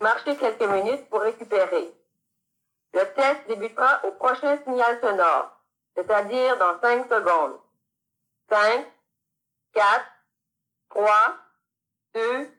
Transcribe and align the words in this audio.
Marchez 0.00 0.36
quelques 0.36 0.62
minutes 0.62 1.08
pour 1.08 1.20
récupérer. 1.20 1.92
Le 2.92 3.00
test 3.14 3.46
débutera 3.48 4.00
au 4.04 4.12
prochain 4.12 4.58
signal 4.64 4.98
sonore, 5.00 5.50
c'est-à-dire 5.94 6.58
dans 6.58 6.78
5 6.80 7.08
secondes. 7.08 7.58
5, 8.50 8.86
4, 9.72 10.04
3, 10.90 11.36
2, 12.14 12.50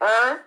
1. 0.00 0.38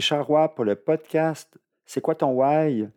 C'est 0.00 0.14
Richard 0.14 0.26
Roy 0.28 0.54
pour 0.54 0.64
le 0.64 0.76
podcast 0.76 1.58
C'est 1.84 2.00
quoi 2.00 2.14
ton 2.14 2.32
why? 2.32 2.88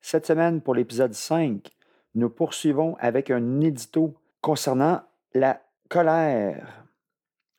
Cette 0.00 0.24
semaine, 0.24 0.62
pour 0.62 0.74
l'épisode 0.74 1.12
5, 1.12 1.68
nous 2.14 2.30
poursuivons 2.30 2.96
avec 2.98 3.30
un 3.30 3.60
édito 3.60 4.14
concernant 4.40 5.02
la 5.34 5.60
colère. 5.90 6.86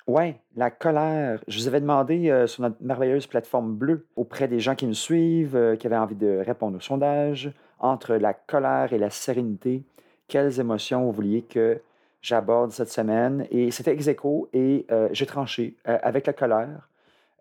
Ouais, 0.07 0.41
la 0.55 0.71
colère. 0.71 1.43
Je 1.47 1.59
vous 1.59 1.67
avais 1.67 1.79
demandé 1.79 2.31
euh, 2.31 2.47
sur 2.47 2.63
notre 2.63 2.77
merveilleuse 2.81 3.27
plateforme 3.27 3.75
bleue, 3.75 4.07
auprès 4.15 4.47
des 4.47 4.59
gens 4.59 4.73
qui 4.73 4.87
nous 4.87 4.95
suivent, 4.95 5.55
euh, 5.55 5.75
qui 5.75 5.85
avaient 5.85 5.95
envie 5.95 6.15
de 6.15 6.41
répondre 6.43 6.77
au 6.77 6.81
sondage, 6.81 7.51
entre 7.77 8.15
la 8.15 8.33
colère 8.33 8.93
et 8.93 8.97
la 8.97 9.11
sérénité, 9.11 9.83
quelles 10.27 10.59
émotions 10.59 11.03
vous 11.03 11.11
vouliez 11.11 11.43
que 11.43 11.79
j'aborde 12.21 12.71
cette 12.71 12.89
semaine? 12.89 13.45
Et 13.51 13.69
c'était 13.69 13.93
ex 13.93 14.07
et 14.53 14.85
euh, 14.89 15.09
j'ai 15.11 15.25
tranché 15.27 15.75
avec 15.85 16.25
la 16.25 16.33
colère. 16.33 16.89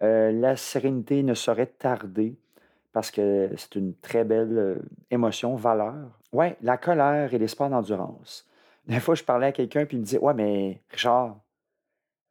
Euh, 0.02 0.30
la 0.32 0.56
sérénité 0.56 1.22
ne 1.22 1.34
saurait 1.34 1.66
tarder 1.66 2.36
parce 2.92 3.10
que 3.10 3.50
c'est 3.56 3.76
une 3.76 3.94
très 3.94 4.24
belle 4.24 4.58
euh, 4.58 4.76
émotion, 5.10 5.54
valeur. 5.56 5.94
Oui, 6.32 6.46
la 6.62 6.76
colère 6.76 7.32
et 7.32 7.38
les 7.38 7.48
sports 7.48 7.70
d'endurance. 7.70 8.46
Des 8.86 9.00
fois, 9.00 9.14
je 9.14 9.24
parlais 9.24 9.48
à 9.48 9.52
quelqu'un 9.52 9.80
et 9.80 9.88
il 9.90 9.98
me 9.98 10.04
disait 10.04 10.18
Ouais, 10.18 10.34
mais 10.34 10.82
Richard, 10.90 11.36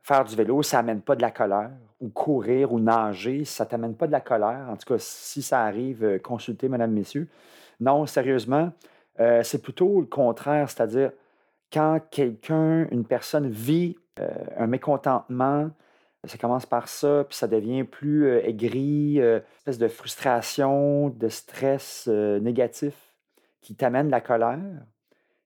faire 0.01 0.23
du 0.23 0.35
vélo, 0.35 0.61
ça 0.61 0.77
n'amène 0.77 1.01
pas 1.01 1.15
de 1.15 1.21
la 1.21 1.31
colère. 1.31 1.71
Ou 2.01 2.09
courir 2.09 2.73
ou 2.73 2.79
nager, 2.79 3.45
ça 3.45 3.65
ne 3.65 3.69
t'amène 3.69 3.95
pas 3.95 4.07
de 4.07 4.11
la 4.11 4.21
colère. 4.21 4.67
En 4.69 4.75
tout 4.75 4.93
cas, 4.93 4.99
si 4.99 5.41
ça 5.41 5.63
arrive, 5.63 6.03
euh, 6.03 6.19
consultez, 6.19 6.69
mesdames, 6.69 6.91
messieurs. 6.91 7.27
Non, 7.79 8.05
sérieusement, 8.05 8.71
c'est 9.43 9.61
plutôt 9.61 9.99
le 9.99 10.07
contraire, 10.07 10.69
c'est-à-dire 10.69 11.11
quand 11.71 11.99
quelqu'un, 12.09 12.87
une 12.89 13.03
personne 13.03 13.49
vit 13.49 13.97
un 14.57 14.67
mécontentement, 14.67 15.71
ça 16.27 16.37
commence 16.37 16.65
par 16.65 16.87
ça, 16.87 17.25
puis 17.27 17.37
ça 17.37 17.47
devient 17.47 17.83
plus 17.83 18.25
euh, 18.25 18.45
aigri, 18.45 19.19
euh, 19.19 19.39
espèce 19.57 19.77
de 19.77 19.87
frustration, 19.87 21.09
de 21.09 21.29
stress 21.29 22.05
euh, 22.07 22.39
négatif 22.39 22.93
qui 23.61 23.75
t'amène 23.75 24.09
la 24.09 24.21
colère. 24.21 24.59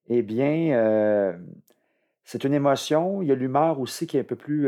Eh 0.08 0.22
bien, 0.24 1.38
c'est 2.24 2.44
une 2.44 2.54
émotion. 2.56 3.22
Il 3.22 3.28
y 3.28 3.31
a 3.31 3.36
l'humeur 3.36 3.80
aussi 3.80 4.08
qui 4.08 4.18
est 4.18 4.22
un 4.22 4.24
peu 4.24 4.36
plus, 4.36 4.68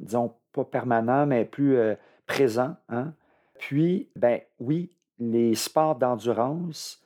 disons, 0.00 0.34
pas 0.52 0.64
permanent, 0.64 1.24
mais 1.24 1.44
plus 1.44 1.78
présent. 2.26 2.74
Hein. 2.88 3.14
Puis, 3.58 4.10
ben 4.16 4.40
oui, 4.58 4.90
les 5.20 5.54
sports 5.54 5.94
d'endurance 5.94 7.00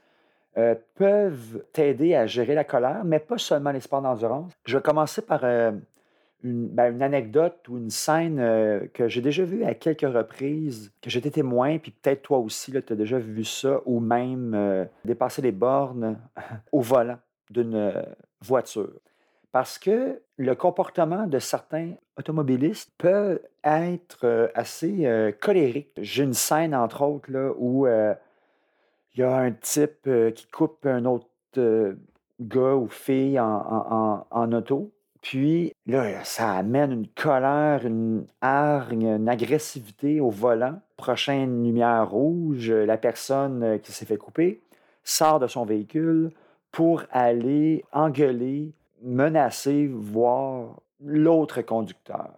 peuvent 0.95 1.63
t'aider 1.75 2.15
à 2.15 2.27
gérer 2.27 2.55
la 2.55 2.65
colère, 2.65 3.03
mais 3.05 3.21
pas 3.21 3.37
seulement 3.37 3.73
les 3.73 3.81
sports 3.81 4.03
d'endurance. 4.03 4.51
Je 4.65 4.79
vais 4.79 4.83
commencer 4.83 5.21
par 5.21 5.45
ben, 6.43 6.95
une, 6.95 7.03
anecdote 7.03 7.69
ou 7.69 7.77
une 7.77 7.91
scène 7.91 8.39
euh, 8.39 8.87
que 8.95 9.09
j'ai 9.09 9.21
déjà 9.21 9.45
vue 9.45 9.65
à 9.65 9.75
quelques 9.75 10.01
reprises, 10.01 10.91
que 11.03 11.11
j'étais 11.11 11.31
témoin, 11.31 11.79
puis 11.79 11.91
peut-être 11.91 12.23
toi 12.23 12.39
aussi, 12.39 12.73
tu 12.73 12.93
as 12.93 12.97
déjà 12.97 13.19
vu 13.19 13.45
ça, 13.45 13.81
ou 13.85 14.01
même 14.01 14.55
euh, 14.55 14.85
dépasser 15.05 15.43
les 15.43 15.53
bornes 15.53 16.19
au 16.73 16.81
volant 16.81 17.19
d'une 17.51 17.75
euh, 17.75 18.03
voiture. 18.41 18.93
Parce 19.53 19.79
que 19.79 20.23
le 20.39 20.55
comportement 20.55 21.27
de 21.27 21.39
certains 21.39 21.93
automobilistes 22.17 22.93
peut 22.97 23.43
être 23.65 24.51
assez 24.55 25.35
colérique. 25.41 25.91
J'ai 25.99 26.23
une 26.23 26.35
scène, 26.35 26.73
entre 26.73 27.03
autres, 27.03 27.29
là, 27.33 27.51
où 27.59 27.85
il 27.89 28.17
y 29.17 29.23
a 29.25 29.37
un 29.37 29.51
type 29.51 30.09
qui 30.37 30.47
coupe 30.47 30.87
un 30.87 31.05
autre 31.05 31.27
gars 32.41 32.75
ou 32.77 32.87
fille 32.87 33.41
en 33.41 34.53
auto 34.53 34.93
puis 35.23 35.75
là, 35.87 36.25
ça 36.25 36.53
amène 36.53 36.93
une 36.93 37.09
colère, 37.09 37.85
une 37.85 38.27
hargne, 38.41 39.07
une 39.07 39.29
agressivité 39.29 40.21
au 40.21 40.31
volant. 40.31 40.81
Prochaine 40.97 41.63
lumière 41.65 42.11
rouge, 42.11 42.71
la 42.71 42.97
personne 42.97 43.79
qui 43.83 43.93
s'est 43.93 44.07
fait 44.07 44.17
couper 44.17 44.61
sort 45.05 45.39
de 45.39 45.47
son 45.47 45.65
véhicule 45.65 46.31
pour 46.73 47.03
aller 47.11 47.85
engueuler, 47.93 48.73
menacer, 49.03 49.89
voir 49.89 50.81
l'autre 51.05 51.63
conducteur. 51.63 52.31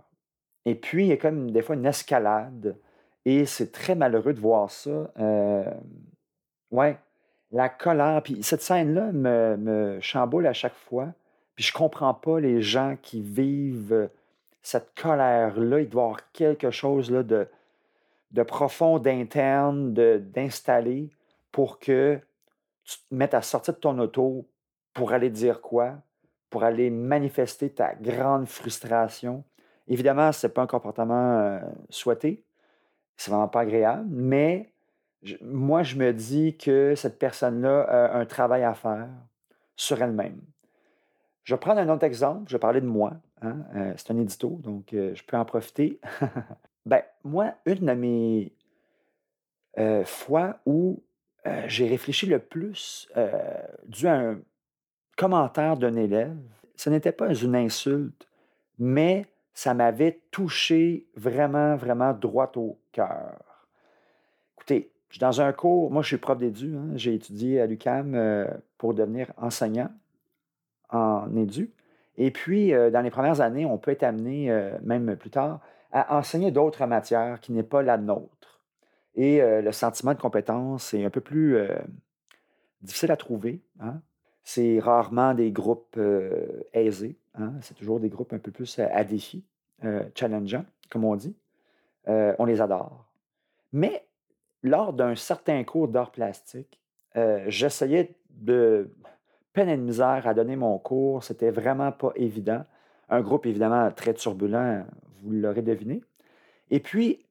Et 0.64 0.75
puis, 0.75 1.04
il 1.04 1.09
y 1.09 1.12
a 1.12 1.16
comme 1.16 1.50
des 1.50 1.62
fois 1.62 1.76
une 1.76 1.87
escalade. 1.87 2.76
Et 3.25 3.47
c'est 3.47 3.70
très 3.70 3.94
malheureux 3.94 4.32
de 4.32 4.41
voir 4.41 4.70
ça. 4.70 5.10
Euh, 5.19 5.72
ouais, 6.70 6.99
la 7.53 7.69
colère. 7.69 8.22
Puis 8.22 8.43
cette 8.43 8.62
scène-là 8.62 9.12
me 9.12 9.99
chamboule 10.00 10.47
à 10.47 10.53
chaque 10.53 10.75
fois 10.75 11.12
puis 11.54 11.64
je 11.64 11.72
comprends 11.72 12.14
pas 12.14 12.40
les 12.40 12.62
gens 12.62 12.96
qui 13.02 13.20
vivent 13.20 14.08
cette 14.62 14.94
colère-là. 14.94 15.80
Il 15.80 15.88
doit 15.88 16.02
y 16.02 16.04
avoir 16.04 16.32
quelque 16.32 16.70
chose 16.70 17.10
là, 17.10 17.22
de, 17.22 17.46
de 18.30 18.42
profond, 18.42 18.98
d'interne, 18.98 19.92
d'installer 19.92 21.10
pour 21.50 21.78
que 21.78 22.18
tu 22.84 22.96
te 22.98 23.14
mettes 23.14 23.34
à 23.34 23.42
sortir 23.42 23.74
de 23.74 23.78
ton 23.78 23.98
auto 23.98 24.46
pour 24.94 25.12
aller 25.12 25.30
dire 25.30 25.60
quoi? 25.60 25.94
Pour 26.50 26.64
aller 26.64 26.90
manifester 26.90 27.70
ta 27.70 27.94
grande 27.94 28.46
frustration. 28.46 29.44
Évidemment, 29.88 30.32
ce 30.32 30.46
n'est 30.46 30.52
pas 30.52 30.62
un 30.62 30.66
comportement 30.66 31.38
euh, 31.40 31.60
souhaité. 31.90 32.44
C'est 33.16 33.30
vraiment 33.30 33.48
pas 33.48 33.60
agréable, 33.60 34.06
mais 34.08 34.72
moi, 35.40 35.82
je 35.82 35.96
me 35.96 36.12
dis 36.12 36.56
que 36.56 36.94
cette 36.96 37.19
personne-là 37.19 37.82
a 37.82 38.19
un 38.19 38.26
travail 38.26 38.64
à 38.64 38.74
faire 38.74 39.08
sur 39.76 40.02
elle-même. 40.02 40.40
Je 41.44 41.54
vais 41.54 41.60
prendre 41.60 41.80
un 41.80 41.88
autre 41.88 42.04
exemple. 42.04 42.44
Je 42.48 42.56
vais 42.56 42.60
parler 42.60 42.80
de 42.80 42.86
moi. 42.86 43.14
Hein, 43.42 43.56
euh, 43.75 43.92
c'est 43.97 44.12
un 44.12 44.19
édito, 44.19 44.60
donc 44.62 44.92
euh, 44.92 45.14
je 45.14 45.22
peux 45.25 45.36
en 45.36 45.44
profiter. 45.44 46.00
ben, 46.86 47.03
moi, 47.25 47.54
une 47.66 47.86
de 47.86 47.92
mes 47.92 48.53
euh, 49.78 50.04
fois 50.04 50.58
où 50.66 51.02
j'ai 51.66 51.88
réfléchi 51.88 52.26
le 52.26 52.38
plus 52.38 53.08
dû 53.86 54.06
à 54.06 54.14
un 54.14 54.38
commentaire 55.16 55.76
d'un 55.76 55.97
élève, 55.97 56.36
ce 56.76 56.88
n'était 56.88 57.10
pas 57.10 57.34
une 57.34 57.56
insulte, 57.56 58.28
mais 58.78 59.26
ça 59.52 59.75
m'avait 59.75 60.20
touché 60.31 61.04
vraiment, 61.16 61.75
vraiment 61.75 62.12
droit 62.12 62.52
au 62.55 62.78
cœur. 62.93 63.43
Écoutez, 64.55 64.93
je 65.08 65.19
dans 65.19 65.40
un 65.40 65.52
cours, 65.52 65.90
moi 65.90 66.02
je 66.02 66.08
suis 66.08 66.17
prof 66.17 66.38
d'édu, 66.38 66.76
hein, 66.76 66.90
j'ai 66.94 67.14
étudié 67.14 67.61
à 67.61 67.67
l'UCAM 67.67 68.17
pour 68.78 68.94
devenir 68.94 69.32
enseignant 69.37 69.90
en 70.93 71.35
édu. 71.37 71.73
Et 72.19 72.31
puis, 72.31 72.73
euh, 72.73 72.91
dans 72.91 73.00
les 73.00 73.11
premières 73.11 73.41
années, 73.41 73.67
on 73.67 73.79
peut 73.79 73.91
être 73.91 74.03
amené, 74.03 74.50
euh, 74.50 74.77
même 74.83 75.17
plus 75.17 75.31
tard, 75.31 75.61
à 75.93 76.17
enseigner 76.17 76.50
d'autres 76.50 76.87
matières 76.87 77.41
qui 77.41 77.53
n'est 77.53 77.62
pas 77.62 77.83
la 77.83 77.99
nôtre. 77.99 78.61
Et 79.15 79.43
euh, 79.43 79.61
le 79.61 79.73
sentiment 79.73 80.15
de 80.15 80.21
compétence 80.21 80.94
est 80.94 81.05
un 81.05 81.11
peu 81.11 81.21
plus 81.21 81.59
difficile 82.81 83.11
à 83.11 83.17
trouver. 83.17 83.61
Hein. 83.81 84.00
C'est 84.43 84.79
rarement 84.81 85.35
des 85.35 85.50
groupes 85.50 85.99
aisés. 86.73 87.17
Hein. 87.35 87.53
C'est 87.61 87.75
toujours 87.75 88.00
des 88.00 88.09
groupes 88.09 88.33
un 88.33 88.39
peu 88.39 88.50
plus 88.50 88.79
à 88.79 89.05
défi, 89.05 89.44
challengeants, 90.15 90.65
comme 90.91 91.05
on 91.05 91.15
dit. 91.17 91.37
on 92.06 92.44
les 92.44 92.61
adore. 92.61 93.05
Mais 93.73 94.05
lors 94.62 94.93
d'un 94.93 95.15
certain 95.15 95.62
cours 95.65 95.89
d'art 95.89 96.11
plastique, 96.11 96.81
j'essayais 97.47 98.17
de 98.31 98.91
peine 99.52 99.69
et 99.69 99.76
de 99.76 99.82
misère 99.82 100.26
à 100.26 100.34
donner 100.34 100.56
mon 100.56 100.78
cours. 100.78 101.22
C'était 101.25 101.50
vraiment 101.50 101.93
pas 101.93 102.12
évident. 102.16 102.64
Un 103.08 103.20
groupe, 103.20 103.46
évidemment, 103.46 103.90
très 103.90 104.14
turbulent, 104.14 104.84
vous 105.22 105.32
l'aurez 105.32 105.62
deviné. 105.62 106.02
Et 106.70 106.81
puis, 106.81 107.25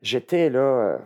j'étais 0.00 0.48
là, 0.48 0.98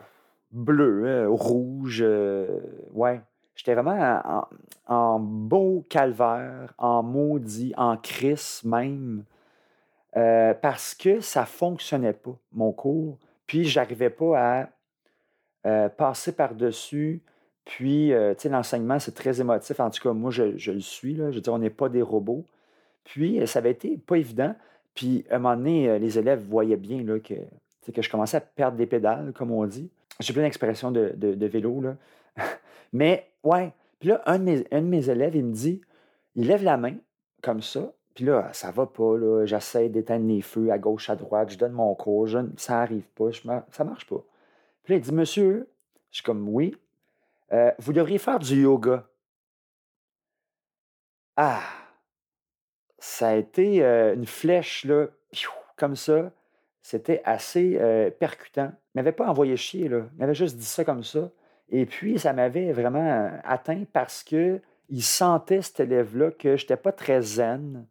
bleu, 0.53 1.07
euh, 1.07 1.29
rouge. 1.29 2.01
euh, 2.03 2.61
ouais. 2.93 3.21
J'étais 3.55 3.75
vraiment 3.75 4.47
en, 4.87 5.19
beau 5.21 5.85
calvaire, 5.91 6.73
en 6.79 7.03
maudit, 7.03 7.75
en 7.77 7.97
crise 7.99 8.63
même, 8.65 9.25
euh, 10.17 10.55
parce 10.55 10.95
que 10.95 11.21
ça 11.21 11.45
fonctionnait 11.45 12.15
pas, 12.15 12.35
mon 12.53 12.73
cours. 12.73 13.19
Puis, 13.47 13.65
j'arrivais 13.65 14.11
pas 14.11 14.69
à 15.63 15.89
passer 15.91 16.35
par-dessus. 16.35 17.23
Puis, 17.65 18.13
euh, 18.13 18.35
tu 18.35 18.43
sais, 18.43 18.49
l'enseignement, 18.49 18.99
c'est 18.99 19.15
très 19.15 19.41
émotif. 19.41 19.79
En 19.81 19.91
tout 19.91 20.03
cas, 20.03 20.13
moi, 20.13 20.31
je, 20.31 20.57
je 20.57 20.73
le 20.73 20.81
suis. 20.81 21.15
Là. 21.15 21.31
Je 21.31 21.37
veux 21.37 21.41
dire, 21.43 21.53
on 21.53 21.59
n'est 21.59 21.71
pas 21.71 21.89
des 21.89 22.03
robots. 22.03 22.45
Puis, 23.05 23.41
euh, 23.41 23.47
ça 23.47 23.61
avait 23.61 23.71
été 23.71 23.97
pas 23.97 24.17
évident. 24.17 24.55
Puis, 24.95 25.25
à 25.31 25.37
un 25.37 25.39
moment 25.39 25.57
donné, 25.57 25.89
euh, 25.89 25.99
les 25.99 26.19
élèves 26.19 26.43
voyaient 26.43 26.77
bien 26.77 27.03
là, 27.03 27.19
que, 27.21 27.35
que 27.93 28.03
je 28.03 28.11
commençais 28.11 28.37
à 28.37 28.41
perdre 28.41 28.77
des 28.77 28.87
pédales, 28.87 29.33
comme 29.33 29.51
on 29.53 29.65
dit. 29.67 29.91
J'ai 30.21 30.33
plein 30.33 30.43
d'expressions 30.43 30.91
de, 30.91 31.13
de, 31.17 31.35
de 31.35 31.47
vélo, 31.47 31.81
là. 31.81 31.97
Mais, 32.93 33.29
ouais. 33.45 33.73
Puis 34.01 34.09
là, 34.09 34.23
un 34.27 34.39
de, 34.39 34.45
mes, 34.45 34.65
un 34.73 34.83
de 34.83 34.87
mes 34.87 35.09
élèves, 35.09 35.37
il 35.37 35.45
me 35.45 35.53
dit, 35.53 35.81
il 36.35 36.47
lève 36.49 36.65
la 36.65 36.77
main, 36.77 36.95
comme 37.43 37.63
ça. 37.63 37.93
Puis 38.15 38.25
là, 38.25 38.51
ça 38.53 38.71
va 38.73 38.87
pas, 38.87 39.17
là. 39.17 39.47
J'essaie 39.47 39.89
d'éteindre 39.89 40.27
les 40.27 40.43
feux 40.43 40.71
à 40.71 40.79
gauche, 40.79 41.09
à 41.09 41.17
droite. 41.17 41.51
Je 41.51 41.59
donne 41.59 41.73
mon 41.73 41.95
cours. 41.95 42.27
je- 42.27 42.39
ça 42.57 42.81
arrive 42.81 43.09
pas. 43.15 43.31
je 43.31 43.41
ça 43.71 43.85
marche 43.85 44.07
pas. 44.07 44.23
Puis 44.83 44.95
là, 44.95 44.99
il 44.99 45.03
dit, 45.03 45.13
monsieur, 45.13 45.69
je 46.11 46.17
suis 46.17 46.25
comme, 46.25 46.47
oui, 46.49 46.77
euh, 47.53 47.71
vous 47.79 47.93
devriez 47.93 48.19
faire 48.19 48.39
du 48.39 48.63
yoga. 48.63 49.07
Ah, 51.37 51.63
ça 52.99 53.29
a 53.29 53.35
été 53.35 53.85
euh, 53.85 54.15
une 54.15 54.27
flèche, 54.27 54.85
là, 54.85 55.07
comme 55.77 55.97
ça. 55.97 56.31
C'était 56.81 57.23
assez 57.25 57.79
euh, 57.81 58.11
percutant. 58.11 58.73
Il 58.95 58.99
m'avait 58.99 59.13
pas 59.13 59.29
envoyé 59.29 59.57
chier, 59.57 59.89
là. 59.89 60.07
Il 60.15 60.19
m'avait 60.19 60.35
juste 60.35 60.57
dit 60.57 60.65
ça 60.65 60.85
comme 60.85 61.05
ça. 61.05 61.31
Et 61.69 61.87
puis, 61.87 62.19
ça 62.19 62.33
m'avait 62.33 62.73
vraiment 62.73 63.31
atteint 63.45 63.85
parce 63.93 64.23
que 64.23 64.61
il 64.89 65.03
sentait, 65.03 65.63
cet 65.63 65.81
élève-là, 65.81 66.33
que 66.33 66.57
je 66.57 66.65
n'étais 66.65 66.77
pas 66.77 66.93
très 66.93 67.23
zen. 67.23 67.87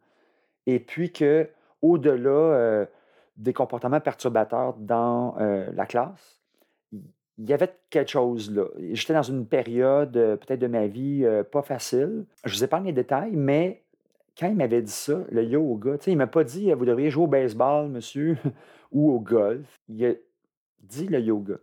Et 0.68 0.80
puis 0.80 1.12
que, 1.12 1.50
au-delà 1.82 2.86
des 3.38 3.54
comportements 3.54 4.00
perturbateurs 4.00 4.76
dans 4.76 5.36
la 5.40 5.86
classe, 5.88 6.41
il 7.42 7.50
y 7.50 7.54
avait 7.54 7.74
quelque 7.90 8.12
chose 8.12 8.52
là. 8.52 8.66
J'étais 8.94 9.14
dans 9.14 9.24
une 9.24 9.48
période, 9.48 10.16
euh, 10.16 10.36
peut-être 10.36 10.60
de 10.60 10.68
ma 10.68 10.86
vie, 10.86 11.22
euh, 11.26 11.44
pas 11.44 11.64
facile. 11.64 12.26
Je 12.46 12.56
vous 12.56 12.64
épargne 12.64 12.86
les 12.86 12.94
détails, 12.94 13.32
mais 13.34 13.82
quand 14.40 14.48
il 14.48 14.56
m'avait 14.56 14.84
dit 14.84 14.92
ça, 14.92 15.24
le 15.32 15.44
yoga, 15.44 15.98
il 16.06 16.18
m'a 16.18 16.28
pas 16.28 16.44
dit, 16.44 16.72
vous 16.72 16.86
devriez 16.86 17.10
jouer 17.10 17.24
au 17.24 17.28
baseball, 17.28 17.90
monsieur, 17.90 18.38
ou 18.92 19.12
au 19.12 19.20
golf. 19.20 19.80
Il 19.90 20.06
a 20.06 20.14
dit 20.84 21.08
le 21.08 21.20
yoga. 21.20 21.56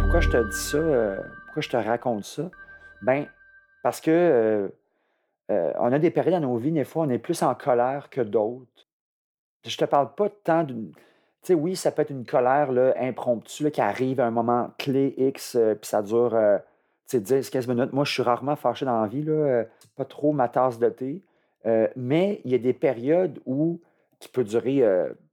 Pourquoi 0.00 0.20
je 0.20 0.30
te 0.30 0.50
dis 0.50 0.58
ça? 0.58 0.78
euh, 0.78 1.16
pourquoi 1.46 1.62
je 1.62 1.68
te 1.68 1.76
raconte 1.76 2.24
ça? 2.24 2.50
Ben, 3.02 3.26
parce 3.82 4.00
que 4.00 4.10
euh, 4.10 4.68
euh, 5.52 5.72
on 5.78 5.92
a 5.92 5.98
des 5.98 6.10
périodes 6.10 6.40
dans 6.40 6.48
nos 6.48 6.56
vies, 6.56 6.72
des 6.72 6.84
fois, 6.84 7.04
on 7.04 7.10
est 7.10 7.18
plus 7.18 7.42
en 7.42 7.54
colère 7.54 8.10
que 8.10 8.20
d'autres. 8.20 8.86
Je 9.64 9.76
te 9.76 9.84
parle 9.84 10.14
pas 10.14 10.28
tant 10.28 10.64
d'une. 10.64 10.92
Tu 10.92 11.48
sais, 11.48 11.54
oui, 11.54 11.74
ça 11.76 11.90
peut 11.90 12.02
être 12.02 12.10
une 12.10 12.24
colère 12.24 12.70
là, 12.72 12.94
impromptue 12.98 13.64
là, 13.64 13.70
qui 13.70 13.80
arrive 13.80 14.20
à 14.20 14.26
un 14.26 14.30
moment 14.30 14.70
clé 14.78 15.14
X, 15.16 15.56
euh, 15.56 15.74
puis 15.74 15.88
ça 15.88 16.02
dure 16.02 16.34
euh, 16.34 16.58
tu 17.08 17.24
sais, 17.24 17.40
10-15 17.40 17.68
minutes. 17.68 17.92
Moi, 17.92 18.04
je 18.04 18.12
suis 18.12 18.22
rarement 18.22 18.56
fâché 18.56 18.84
dans 18.84 19.00
la 19.00 19.08
vie. 19.08 19.22
Là, 19.22 19.32
euh, 19.32 19.64
pas 19.96 20.04
trop 20.04 20.32
ma 20.32 20.48
tasse 20.48 20.78
de 20.78 20.88
thé. 20.88 21.22
Mais 21.94 22.40
il 22.44 22.50
y 22.50 22.54
a 22.56 22.58
des 22.58 22.72
périodes 22.72 23.38
où 23.46 23.80
qui 24.18 24.28
peut 24.28 24.42
durer 24.42 24.82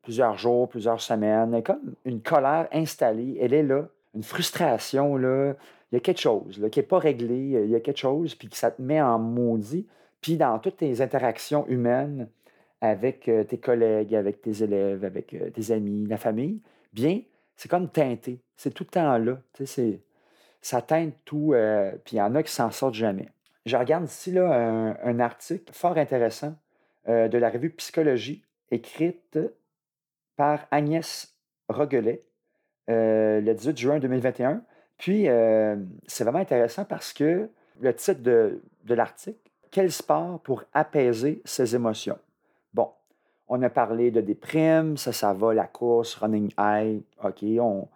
plusieurs 0.03 0.37
jours, 0.37 0.69
plusieurs 0.69 1.01
semaines, 1.01 1.63
comme 1.63 1.95
une 2.05 2.21
colère 2.21 2.67
installée. 2.71 3.39
Elle 3.41 3.53
est 3.53 3.63
là, 3.63 3.87
une 4.13 4.21
frustration 4.21 5.15
là. 5.15 5.53
Il 5.91 5.95
y 5.95 5.97
a 5.97 6.01
quelque 6.01 6.21
chose 6.21 6.59
là, 6.59 6.69
qui 6.69 6.77
n'est 6.77 6.85
pas 6.85 6.99
réglé. 6.99 7.63
Il 7.63 7.69
y 7.71 7.75
a 7.75 7.79
quelque 7.79 7.97
chose 7.97 8.35
puis 8.35 8.47
que 8.47 8.55
ça 8.55 8.69
te 8.69 8.79
met 8.79 9.01
en 9.01 9.17
maudit. 9.17 9.87
Puis 10.21 10.37
dans 10.37 10.59
toutes 10.59 10.77
tes 10.77 11.01
interactions 11.01 11.67
humaines 11.67 12.29
avec 12.81 13.27
euh, 13.27 13.43
tes 13.43 13.57
collègues, 13.57 14.15
avec 14.15 14.41
tes 14.41 14.63
élèves, 14.63 15.03
avec 15.03 15.33
euh, 15.33 15.49
tes 15.49 15.71
amis, 15.71 16.05
la 16.07 16.17
famille, 16.17 16.61
bien, 16.93 17.21
c'est 17.55 17.69
comme 17.69 17.89
teinté. 17.89 18.41
C'est 18.55 18.73
tout 18.73 18.83
le 18.83 18.89
temps 18.89 19.17
là. 19.17 19.41
Ça 20.61 20.81
teinte 20.81 21.13
tout. 21.25 21.53
euh, 21.53 21.91
puis 22.03 22.15
il 22.15 22.19
y 22.19 22.21
en 22.21 22.35
a 22.35 22.43
qui 22.43 22.51
s'en 22.51 22.71
sortent 22.71 22.95
jamais. 22.95 23.29
Je 23.65 23.75
regarde 23.77 24.05
ici 24.05 24.31
là, 24.31 24.97
un, 25.03 25.19
article 25.19 25.71
fort 25.73 25.97
intéressant 25.97 26.55
de 27.07 27.37
la 27.37 27.49
revue 27.49 27.69
Psychologie, 27.71 28.43
écrite 28.71 29.37
par 30.37 30.65
Agnès 30.71 31.35
Roguelet 31.67 32.23
le 32.87 33.53
18 33.53 33.77
juin 33.77 33.99
2021. 33.99 34.63
Puis, 34.97 35.27
c'est 36.07 36.23
vraiment 36.23 36.39
intéressant 36.39 36.85
parce 36.85 37.13
que 37.13 37.49
le 37.79 37.93
titre 37.93 38.21
de 38.21 38.61
l'article, 38.87 39.48
Quel 39.71 39.91
sport 39.91 40.39
pour 40.39 40.63
apaiser 40.73 41.41
ses 41.45 41.75
émotions? 41.75 42.17
Bon, 42.73 42.89
on 43.47 43.61
a 43.61 43.69
parlé 43.69 44.11
de 44.11 44.21
déprime, 44.21 44.97
ça, 44.97 45.11
ça 45.11 45.33
va, 45.33 45.53
la 45.53 45.67
course, 45.67 46.15
running 46.15 46.51
high, 46.57 47.01
OK, 47.23 47.43
on, 47.59 47.87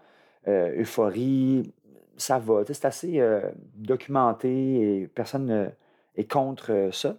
euh, 0.47 0.81
euphorie, 0.81 1.73
ça 2.17 2.39
va. 2.39 2.63
C'est 2.65 2.85
assez 2.85 3.19
euh, 3.19 3.49
documenté 3.75 5.01
et 5.01 5.07
personne 5.07 5.49
euh, 5.51 5.69
est 6.15 6.29
contre 6.29 6.71
euh, 6.71 6.91
ça. 6.91 7.15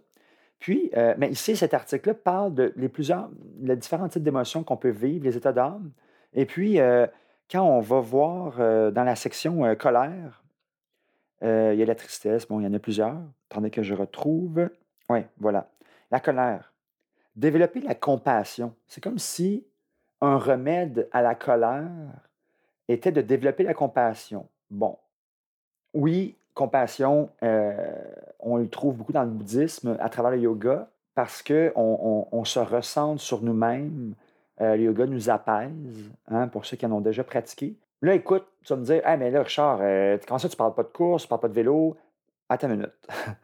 Puis, 0.60 0.90
mais 1.18 1.28
ici, 1.28 1.56
cet 1.56 1.74
article-là 1.74 2.14
parle 2.14 2.54
de 2.54 2.86
plusieurs, 2.86 3.28
les 3.60 3.76
différents 3.76 4.08
types 4.08 4.22
d'émotions 4.22 4.64
qu'on 4.64 4.78
peut 4.78 4.88
vivre, 4.88 5.22
les 5.22 5.36
états 5.36 5.52
d'âme. 5.52 5.90
Et 6.32 6.46
puis, 6.46 6.78
quand 7.50 7.60
on 7.60 7.80
va 7.80 8.00
voir 8.00 8.56
dans 8.90 9.04
la 9.04 9.14
section 9.14 9.74
colère, 9.74 10.42
euh, 11.44 11.74
il 11.74 11.78
y 11.78 11.82
a 11.82 11.86
la 11.86 11.94
tristesse, 11.94 12.48
bon, 12.48 12.60
il 12.60 12.64
y 12.64 12.66
en 12.66 12.74
a 12.74 12.78
plusieurs. 12.78 13.16
Attendez 13.50 13.70
que 13.70 13.82
je 13.82 13.94
retrouve. 13.94 14.70
Oui, 15.08 15.20
voilà. 15.38 15.68
La 16.10 16.20
colère. 16.20 16.72
Développer 17.36 17.80
la 17.80 17.94
compassion. 17.94 18.74
C'est 18.86 19.02
comme 19.02 19.18
si 19.18 19.66
un 20.20 20.38
remède 20.38 21.08
à 21.12 21.20
la 21.20 21.34
colère 21.34 21.90
était 22.88 23.12
de 23.12 23.20
développer 23.20 23.62
la 23.62 23.74
compassion. 23.74 24.48
Bon, 24.70 24.96
oui, 25.92 26.36
compassion, 26.54 27.30
euh, 27.42 27.74
on 28.40 28.56
le 28.56 28.68
trouve 28.68 28.96
beaucoup 28.96 29.12
dans 29.12 29.22
le 29.22 29.30
bouddhisme 29.30 29.96
à 30.00 30.08
travers 30.08 30.30
le 30.30 30.38
yoga 30.38 30.88
parce 31.14 31.42
qu'on 31.42 32.26
on, 32.32 32.44
se 32.44 32.58
ressente 32.58 33.20
sur 33.20 33.42
nous-mêmes. 33.42 34.14
Euh, 34.60 34.76
le 34.76 34.84
yoga 34.84 35.06
nous 35.06 35.30
apaise, 35.30 36.10
hein, 36.28 36.48
pour 36.48 36.66
ceux 36.66 36.76
qui 36.76 36.86
en 36.86 36.92
ont 36.92 37.00
déjà 37.00 37.22
pratiqué. 37.22 37.76
Là, 38.04 38.12
écoute, 38.12 38.44
tu 38.62 38.74
vas 38.74 38.78
me 38.78 38.84
dire, 38.84 39.00
hey, 39.06 39.16
mais 39.16 39.30
là, 39.30 39.42
Richard, 39.42 39.78
euh, 39.80 40.18
comment 40.28 40.36
ça, 40.36 40.50
tu 40.50 40.56
parles 40.58 40.74
pas 40.74 40.82
de 40.82 40.88
course, 40.88 41.22
tu 41.22 41.28
parles 41.28 41.40
pas 41.40 41.48
de 41.48 41.54
vélo? 41.54 41.96
Attends 42.50 42.68
une 42.68 42.76
minute. 42.76 42.92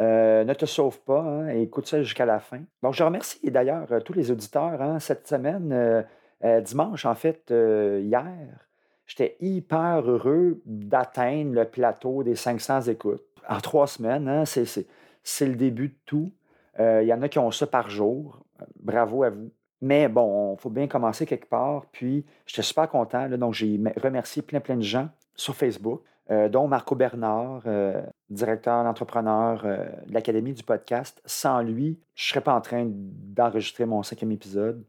Euh, 0.00 0.42
ne 0.42 0.54
te 0.54 0.66
sauve 0.66 0.98
pas, 1.02 1.20
hein, 1.20 1.50
écoute 1.50 1.86
ça 1.86 2.02
jusqu'à 2.02 2.26
la 2.26 2.40
fin. 2.40 2.62
Donc, 2.82 2.94
je 2.94 3.04
remercie 3.04 3.48
d'ailleurs 3.48 3.86
euh, 3.92 4.00
tous 4.00 4.12
les 4.12 4.32
auditeurs 4.32 4.82
hein, 4.82 4.98
cette 4.98 5.28
semaine, 5.28 5.70
euh, 5.72 6.60
dimanche, 6.62 7.06
en 7.06 7.14
fait, 7.14 7.52
hier. 7.52 8.66
J'étais 9.06 9.36
hyper 9.38 10.00
heureux 10.04 10.60
d'atteindre 10.66 11.54
le 11.54 11.64
plateau 11.64 12.24
des 12.24 12.34
500 12.34 12.80
écoutes. 12.88 13.22
En 13.48 13.60
trois 13.60 13.86
semaines, 13.86 14.26
hein, 14.26 14.44
c'est, 14.44 15.46
le 15.46 15.54
début 15.54 15.90
de 15.90 15.98
tout. 16.06 16.32
Il 16.80 17.06
y 17.06 17.14
en 17.14 17.22
a 17.22 17.28
qui 17.28 17.38
ont 17.38 17.52
ça 17.52 17.68
par 17.68 17.88
jour. 17.88 18.44
Bravo 18.74 19.22
à 19.22 19.30
vous. 19.30 19.52
Mais 19.80 20.08
bon, 20.08 20.54
il 20.54 20.60
faut 20.60 20.70
bien 20.70 20.86
commencer 20.86 21.26
quelque 21.26 21.48
part. 21.48 21.86
Puis, 21.92 22.24
j'étais 22.46 22.62
super 22.62 22.88
content. 22.88 23.28
donc, 23.30 23.54
j'ai 23.54 23.78
me- 23.78 23.92
remercié 24.02 24.42
plein, 24.42 24.60
plein 24.60 24.76
de 24.76 24.82
gens 24.82 25.08
sur 25.34 25.54
Facebook, 25.54 26.02
euh, 26.30 26.48
dont 26.48 26.68
Marco 26.68 26.94
Bernard, 26.94 27.62
euh, 27.66 28.00
directeur, 28.30 28.82
l'entrepreneur 28.84 29.62
euh, 29.64 29.84
de 30.06 30.14
l'Académie 30.14 30.54
du 30.54 30.62
podcast. 30.62 31.20
Sans 31.26 31.60
lui, 31.60 31.98
je 32.14 32.24
ne 32.24 32.28
serais 32.30 32.40
pas 32.40 32.54
en 32.54 32.60
train 32.60 32.86
d'enregistrer 32.88 33.84
mon 33.84 34.02
cinquième 34.02 34.32
épisode. 34.32 34.82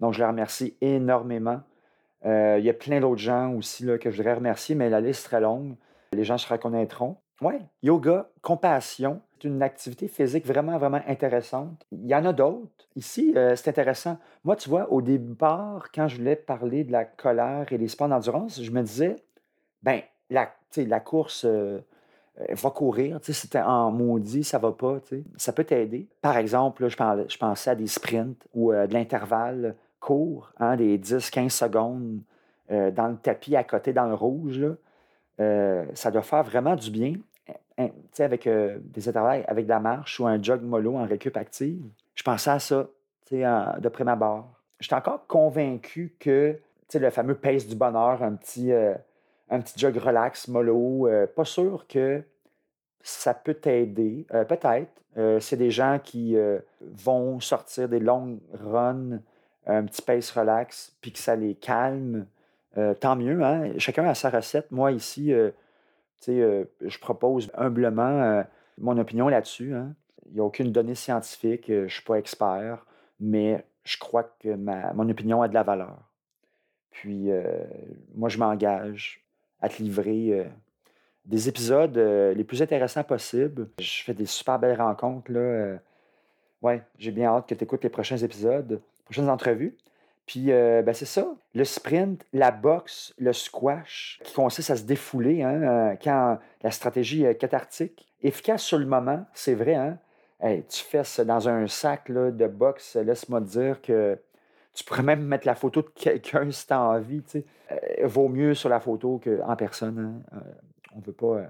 Donc, 0.00 0.14
je 0.14 0.20
le 0.20 0.26
remercie 0.26 0.76
énormément. 0.80 1.60
Il 2.24 2.60
y 2.64 2.68
a 2.68 2.74
plein 2.74 3.00
d'autres 3.00 3.20
gens 3.20 3.52
aussi 3.54 3.84
là, 3.84 3.96
que 3.96 4.10
je 4.10 4.16
voudrais 4.16 4.34
remercier, 4.34 4.74
mais 4.74 4.90
la 4.90 5.00
liste 5.00 5.24
est 5.26 5.28
très 5.28 5.40
longue. 5.40 5.76
Les 6.12 6.24
gens 6.24 6.36
se 6.36 6.52
reconnaîtront. 6.52 7.16
Ouais, 7.40 7.60
yoga, 7.82 8.28
compassion, 8.42 9.20
c'est 9.40 9.46
une 9.46 9.62
activité 9.62 10.08
physique 10.08 10.44
vraiment, 10.44 10.76
vraiment 10.78 11.00
intéressante. 11.06 11.86
Il 11.92 12.06
y 12.06 12.14
en 12.14 12.24
a 12.24 12.32
d'autres. 12.32 12.88
Ici, 12.96 13.32
euh, 13.36 13.54
c'est 13.54 13.70
intéressant. 13.70 14.18
Moi, 14.42 14.56
tu 14.56 14.68
vois, 14.68 14.90
au 14.90 15.00
départ, 15.00 15.88
quand 15.94 16.08
je 16.08 16.16
voulais 16.16 16.34
parler 16.34 16.82
de 16.82 16.90
la 16.90 17.04
colère 17.04 17.72
et 17.72 17.78
des 17.78 17.86
sports 17.86 18.08
d'endurance, 18.08 18.60
je 18.60 18.70
me 18.72 18.82
disais, 18.82 19.14
ben, 19.84 20.00
la, 20.30 20.50
course, 21.00 21.44
euh, 21.44 21.78
euh, 22.40 22.44
va 22.50 22.70
courir, 22.70 23.20
sais, 23.22 23.32
c'était 23.32 23.60
en 23.60 23.92
maudit, 23.92 24.42
ça 24.42 24.58
va 24.58 24.72
pas. 24.72 24.98
Ça 25.36 25.52
peut 25.52 25.64
t'aider. 25.64 26.08
Par 26.20 26.36
exemple, 26.36 26.82
là, 26.82 26.88
je, 26.88 27.38
pensais 27.38 27.70
à 27.70 27.74
des 27.76 27.86
sprints 27.86 28.44
ou 28.52 28.72
de 28.72 28.92
l'intervalle 28.92 29.76
court, 30.00 30.52
hein, 30.58 30.76
des 30.76 30.98
10-15 30.98 31.50
secondes 31.50 32.20
dans 32.68 33.08
le 33.08 33.16
tapis 33.16 33.56
à 33.56 33.64
côté, 33.64 33.94
dans 33.94 34.06
le 34.06 34.14
rouge, 34.14 34.62
ça 35.38 36.10
doit 36.10 36.22
faire 36.22 36.42
vraiment 36.42 36.76
du 36.76 36.90
bien. 36.90 37.14
Avec 38.18 38.46
euh, 38.46 38.78
des 38.82 39.08
intervalles 39.08 39.44
avec 39.46 39.64
de 39.66 39.70
la 39.70 39.80
marche 39.80 40.18
ou 40.20 40.26
un 40.26 40.42
jog 40.42 40.62
mollo 40.62 40.96
en 40.96 41.06
récup 41.06 41.36
active. 41.36 41.80
Je 42.14 42.22
pensais 42.22 42.50
à 42.50 42.58
ça, 42.58 42.86
en- 43.32 43.74
de 43.78 43.88
prime 43.88 44.08
abord. 44.08 44.48
J'étais 44.80 44.94
encore 44.96 45.26
convaincu 45.26 46.14
que, 46.18 46.58
le 46.94 47.10
fameux 47.10 47.34
pace 47.34 47.66
du 47.66 47.76
bonheur, 47.76 48.22
un 48.22 48.34
petit, 48.34 48.72
euh, 48.72 48.94
un 49.50 49.60
petit 49.60 49.78
jog 49.78 49.96
relax, 49.96 50.48
mollo, 50.48 51.06
euh, 51.06 51.26
pas 51.26 51.44
sûr 51.44 51.86
que 51.88 52.22
ça 53.02 53.34
peut 53.34 53.54
t'aider. 53.54 54.26
Euh, 54.34 54.44
Peut-être. 54.44 54.90
C'est 55.40 55.56
des 55.56 55.72
gens 55.72 55.98
qui 56.00 56.36
vont 56.80 57.40
sortir 57.40 57.88
des 57.88 57.98
longues 57.98 58.38
runs, 58.52 59.18
un 59.66 59.84
petit 59.84 60.00
pace 60.00 60.30
relax, 60.30 60.96
puis 61.00 61.10
que 61.10 61.18
ça 61.18 61.34
les 61.34 61.56
calme. 61.56 62.24
Tant 63.00 63.16
mieux, 63.16 63.42
hein? 63.42 63.72
Chacun 63.78 64.04
a 64.04 64.14
sa 64.14 64.30
recette. 64.30 64.70
Moi, 64.70 64.92
ici, 64.92 65.34
euh, 66.28 66.64
je 66.80 66.98
propose 66.98 67.50
humblement 67.54 68.22
euh, 68.22 68.42
mon 68.78 68.98
opinion 68.98 69.28
là-dessus. 69.28 69.74
hein. 69.74 69.94
Il 70.26 70.34
n'y 70.34 70.40
a 70.40 70.44
aucune 70.44 70.72
donnée 70.72 70.94
scientifique. 70.94 71.70
euh, 71.70 71.80
je 71.80 71.84
ne 71.84 71.88
suis 71.88 72.02
pas 72.02 72.16
expert, 72.16 72.84
mais 73.20 73.64
je 73.84 73.96
crois 73.98 74.24
que 74.40 74.54
ma, 74.54 74.92
mon 74.92 75.08
opinion 75.08 75.42
a 75.42 75.48
de 75.48 75.54
la 75.54 75.62
valeur. 75.62 75.96
Puis, 76.90 77.30
euh, 77.30 77.64
moi, 78.14 78.28
je 78.28 78.38
m'engage 78.38 79.24
à 79.60 79.68
te 79.68 79.82
livrer 79.82 80.48
des 81.24 81.48
épisodes 81.48 81.96
les 81.96 82.44
plus 82.44 82.62
intéressants 82.62 83.04
possibles. 83.04 83.68
Je 83.78 84.02
fais 84.04 84.14
des 84.14 84.26
super 84.26 84.58
belles 84.58 84.80
rencontres. 84.80 85.30
Là, 85.32 85.78
ouais, 86.62 86.82
j'ai 86.98 87.10
bien 87.10 87.30
hâte 87.30 87.48
que 87.48 87.54
tu 87.54 87.64
écoutes 87.64 87.82
les 87.82 87.90
prochains 87.90 88.16
épisodes, 88.18 88.80
prochaines 89.04 89.28
entrevues. 89.30 89.76
Puis, 90.28 90.52
euh, 90.52 90.82
ben, 90.82 90.92
c'est 90.94 91.06
ça. 91.06 91.26
Le 91.54 91.64
sprint, 91.64 92.22
la 92.34 92.50
boxe, 92.50 93.14
le 93.16 93.32
squash, 93.32 94.20
qui 94.22 94.34
consiste 94.34 94.70
à 94.70 94.76
se 94.76 94.82
défouler 94.82 95.42
hein, 95.42 95.62
euh, 95.62 95.94
quand 96.04 96.38
la 96.62 96.70
stratégie 96.70 97.24
est 97.24 97.34
cathartique. 97.36 98.06
Efficace 98.22 98.62
sur 98.62 98.78
le 98.78 98.84
moment, 98.84 99.24
c'est 99.32 99.54
vrai. 99.54 99.74
Hein? 99.74 99.98
Hey, 100.38 100.64
tu 100.66 100.84
ça 101.02 101.24
dans 101.24 101.48
un 101.48 101.66
sac 101.66 102.12
de 102.12 102.46
boxe, 102.46 102.96
laisse-moi 102.96 103.40
dire 103.40 103.80
que 103.80 104.18
tu 104.74 104.84
pourrais 104.84 105.02
même 105.02 105.22
mettre 105.24 105.46
la 105.46 105.54
photo 105.54 105.80
de 105.80 105.88
quelqu'un 105.94 106.50
si 106.50 106.66
tu 106.66 106.74
as 106.74 106.80
envie. 106.82 107.22
Euh, 107.72 107.76
vaut 108.04 108.28
mieux 108.28 108.52
sur 108.52 108.68
la 108.68 108.80
photo 108.80 109.18
qu'en 109.24 109.56
personne. 109.56 110.22
hein. 110.30 110.36
Euh, 110.36 110.52
on 110.94 110.98
ne 110.98 111.04
veut 111.04 111.12
pas 111.12 111.40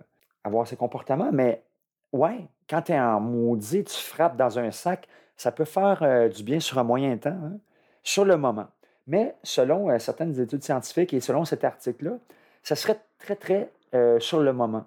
avoir 0.44 0.68
ces 0.68 0.76
comportements, 0.76 1.30
mais 1.32 1.64
ouais, 2.12 2.46
quand 2.70 2.82
tu 2.82 2.92
es 2.92 3.00
en 3.00 3.18
maudit, 3.18 3.82
tu 3.82 3.96
frappes 3.96 4.36
dans 4.36 4.56
un 4.56 4.70
sac, 4.70 5.08
ça 5.36 5.50
peut 5.50 5.64
faire 5.64 6.28
du 6.28 6.42
bien 6.44 6.60
sur 6.60 6.78
un 6.78 6.84
moyen 6.84 7.16
temps, 7.16 7.30
hein, 7.30 7.58
sur 8.08 8.24
le 8.24 8.38
moment. 8.38 8.68
Mais 9.06 9.36
selon 9.42 9.90
euh, 9.90 9.98
certaines 9.98 10.40
études 10.40 10.64
scientifiques 10.64 11.12
et 11.12 11.20
selon 11.20 11.44
cet 11.44 11.62
article-là, 11.62 12.18
ça 12.62 12.74
serait 12.74 12.98
très, 13.18 13.36
très 13.36 13.70
euh, 13.94 14.18
sur 14.18 14.40
le 14.40 14.54
moment. 14.54 14.86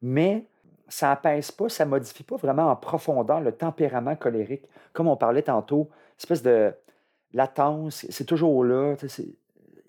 Mais 0.00 0.46
ça 0.88 1.08
n'apaise 1.08 1.50
pas, 1.50 1.68
ça 1.68 1.84
ne 1.84 1.90
modifie 1.90 2.22
pas 2.22 2.36
vraiment 2.36 2.70
en 2.70 2.76
profondeur 2.76 3.40
le 3.40 3.52
tempérament 3.52 4.16
colérique. 4.16 4.64
Comme 4.94 5.06
on 5.06 5.16
parlait 5.16 5.42
tantôt, 5.42 5.90
espèce 6.18 6.42
de 6.42 6.72
latence, 7.34 8.06
c'est 8.08 8.24
toujours 8.24 8.64
là, 8.64 8.94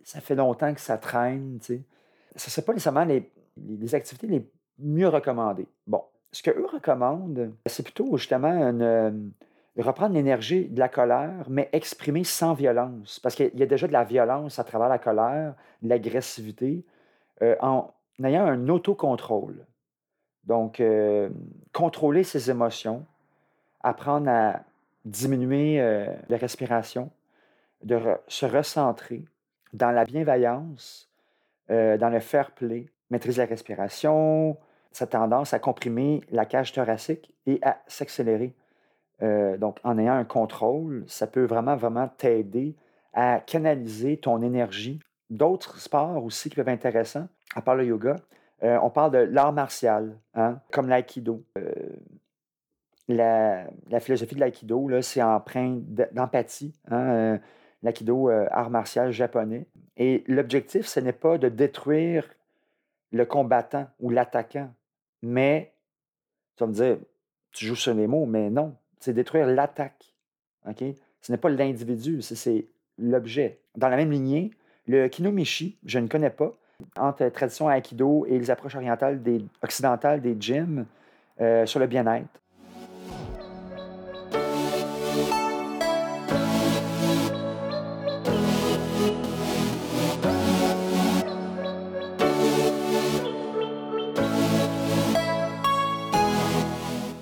ça 0.03 0.19
fait 0.19 0.35
longtemps 0.35 0.73
que 0.73 0.81
ça 0.81 0.97
traîne. 0.97 1.59
Ce 1.61 1.73
ne 1.73 1.79
serait 2.35 2.65
pas 2.65 2.73
nécessairement 2.73 3.05
les, 3.05 3.31
les 3.57 3.95
activités 3.95 4.27
les 4.27 4.49
mieux 4.79 5.07
recommandées. 5.07 5.67
Bon, 5.87 6.03
ce 6.33 6.43
qu'eux 6.43 6.67
recommandent, 6.71 7.53
c'est 7.65 7.83
plutôt 7.83 8.17
justement 8.17 8.49
une, 8.49 9.31
reprendre 9.81 10.13
l'énergie 10.13 10.65
de 10.65 10.79
la 10.79 10.89
colère, 10.89 11.45
mais 11.49 11.69
exprimée 11.71 12.23
sans 12.23 12.53
violence. 12.53 13.19
Parce 13.19 13.35
qu'il 13.35 13.51
y 13.55 13.63
a 13.63 13.65
déjà 13.65 13.87
de 13.87 13.93
la 13.93 14.03
violence 14.03 14.59
à 14.59 14.63
travers 14.63 14.89
la 14.89 14.99
colère, 14.99 15.55
de 15.81 15.89
l'agressivité, 15.89 16.85
euh, 17.41 17.55
en 17.59 17.91
ayant 18.23 18.45
un 18.45 18.69
autocontrôle. 18.69 19.65
Donc, 20.43 20.79
euh, 20.79 21.29
contrôler 21.71 22.23
ses 22.23 22.51
émotions, 22.51 23.05
apprendre 23.81 24.29
à 24.29 24.61
diminuer 25.05 25.81
euh, 25.81 26.05
la 26.29 26.37
respiration, 26.37 27.09
de 27.81 27.99
se 28.27 28.45
recentrer 28.45 29.25
dans 29.73 29.91
la 29.91 30.05
bienveillance, 30.05 31.09
dans 31.67 32.09
le 32.11 32.19
fair 32.19 32.51
play, 32.51 32.85
maîtriser 33.09 33.41
la 33.41 33.47
respiration, 33.47 34.57
sa 34.91 35.07
tendance 35.07 35.53
à 35.53 35.59
comprimer 35.59 36.21
la 36.31 36.45
cage 36.45 36.71
thoracique 36.71 37.33
et 37.45 37.59
à 37.61 37.81
s'accélérer. 37.87 38.53
Euh, 39.21 39.57
donc, 39.57 39.79
en 39.83 39.97
ayant 39.97 40.15
un 40.15 40.25
contrôle, 40.25 41.03
ça 41.07 41.27
peut 41.27 41.45
vraiment, 41.45 41.75
vraiment 41.75 42.07
t'aider 42.07 42.75
à 43.13 43.39
canaliser 43.39 44.17
ton 44.17 44.41
énergie. 44.41 44.99
D'autres 45.29 45.79
sports 45.79 46.23
aussi 46.23 46.49
qui 46.49 46.55
peuvent 46.55 46.67
être 46.67 46.85
intéressants, 46.85 47.27
à 47.55 47.61
part 47.61 47.75
le 47.75 47.85
yoga, 47.85 48.15
euh, 48.63 48.77
on 48.81 48.89
parle 48.89 49.11
de 49.11 49.17
l'art 49.19 49.53
martial, 49.53 50.17
hein, 50.33 50.59
comme 50.71 50.87
l'aïkido. 50.87 51.43
Euh, 51.57 51.73
la, 53.07 53.67
philosophie 53.99 54.35
de 54.35 54.39
l'aïkido, 54.39 54.89
c'est 55.01 55.21
empreint 55.21 55.77
d- 55.81 56.07
d'empathie. 56.13 56.73
Hein, 56.89 57.39
l'aïkido, 57.81 58.29
art 58.29 58.69
martial 58.69 59.11
japonais. 59.11 59.67
Et 59.97 60.23
l'objectif, 60.27 60.85
ce 60.85 60.99
n'est 60.99 61.11
pas 61.11 61.37
de 61.37 61.49
détruire 61.49 62.25
le 63.11 63.25
combattant 63.25 63.87
ou 63.99 64.09
l'attaquant, 64.09 64.73
mais, 65.21 65.73
tu 66.55 66.63
vas 66.63 66.67
me 66.67 66.73
dire, 66.73 66.97
tu 67.51 67.65
joues 67.65 67.75
sur 67.75 67.93
les 67.93 68.07
mots, 68.07 68.25
mais 68.25 68.49
non, 68.49 68.75
c'est 69.03 69.13
détruire 69.13 69.47
l'attaque. 69.47 70.15
Ce 71.21 71.31
n'est 71.31 71.37
pas 71.37 71.49
l'individu, 71.49 72.21
c'est- 72.21 72.67
l'objet. 72.97 73.59
Dans 73.75 73.89
la 73.89 73.97
même 73.97 74.11
lignée, 74.11 74.51
le 74.87 75.07
kinomichi, 75.07 75.77
je 75.83 75.99
ne 75.99 76.07
connais 76.07 76.29
pas, 76.29 76.53
entre 76.95 77.27
tradition 77.29 77.67
aïkido 77.67 78.25
et 78.27 78.37
les 78.37 78.51
approches 78.51 78.75
orientales 78.75 79.21
des, 79.21 79.43
occidentales 79.61 80.21
des 80.21 80.37
gyms 80.39 80.85
euh, 81.41 81.65
sur 81.65 81.79
le 81.79 81.87
bien-être. 81.87 82.27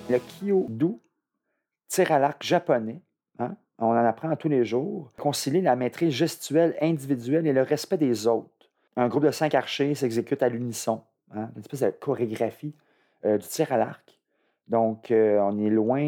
Le 0.10 0.20
tir 1.92 2.12
à 2.12 2.20
l'arc 2.20 2.42
japonais, 2.42 3.02
hein, 3.38 3.56
on 3.78 3.88
en 3.88 4.06
apprend 4.06 4.34
tous 4.38 4.48
les 4.48 4.64
jours, 4.64 5.12
concilier 5.18 5.62
la 5.62 5.76
maîtrise 5.76 6.14
gestuelle 6.14 6.76
individuelle 6.82 7.46
et 7.46 7.54
le 7.54 7.64
respect 7.64 7.98
des 7.98 8.28
autres. 8.28 8.50
Un 8.96 9.10
groupe 9.10 9.26
de 9.26 9.32
cinq 9.32 9.54
archers 9.56 9.94
s'exécute 9.94 10.42
à 10.42 10.48
l'unisson, 10.48 11.04
hein, 11.36 11.50
une 11.54 11.62
espèce 11.62 11.82
de 11.82 11.90
chorégraphie 11.90 12.74
euh, 13.26 13.38
du 13.38 13.46
tir 13.46 13.74
à 13.74 13.78
l'arc. 13.78 14.18
Donc, 14.70 15.12
euh, 15.12 15.40
on 15.42 15.60
est 15.60 15.70
loin 15.70 16.02